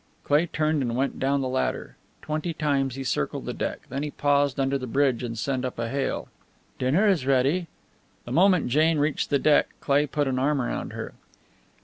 [0.23, 1.95] Cleigh turned and went down the ladder.
[2.23, 5.77] Twenty times he circled the deck; then he paused under the bridge and sent up
[5.77, 6.27] a hail.
[6.79, 7.67] "Dinner is ready!"
[8.25, 11.13] The moment Jane reached the deck Cleigh put an arm round her.